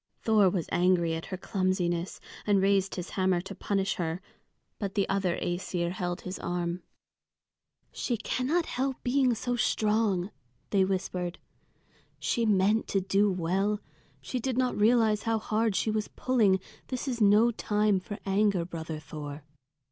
Thor 0.23 0.49
was 0.49 0.67
angry 0.71 1.13
at 1.13 1.27
her 1.27 1.37
clumsiness, 1.37 2.19
and 2.47 2.59
raised 2.59 2.95
his 2.95 3.11
hammer 3.11 3.39
to 3.41 3.53
punish 3.53 3.97
her. 3.97 4.19
But 4.79 4.95
the 4.95 5.07
other 5.07 5.37
Æsir 5.37 5.91
held 5.91 6.21
his 6.21 6.39
arm. 6.39 6.81
"She 7.91 8.17
cannot 8.17 8.65
help 8.65 9.03
being 9.03 9.35
so 9.35 9.55
strong," 9.55 10.31
they 10.71 10.83
whispered. 10.83 11.37
"She 12.17 12.47
meant 12.47 12.87
to 12.87 12.99
do 13.01 13.31
well. 13.31 13.79
She 14.21 14.39
did 14.39 14.57
not 14.57 14.75
realize 14.75 15.21
how 15.21 15.37
hard 15.37 15.75
she 15.75 15.91
was 15.91 16.07
pulling. 16.07 16.59
This 16.87 17.07
is 17.07 17.21
no 17.21 17.51
time 17.51 17.99
for 17.99 18.17
anger, 18.25 18.65
brother 18.65 18.97
Thor." 18.99 19.43